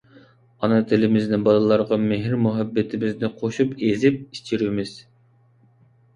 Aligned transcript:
ئانا 0.61 0.77
تىلىمىزنى 0.91 1.39
بالىلارغا 1.47 1.99
مېھىر-مۇھەببىتىمىزنى 2.05 3.31
قوشۇپ 3.43 3.77
ئېزىپ 3.91 4.19
ئىچۈرىمىز. 4.39 4.97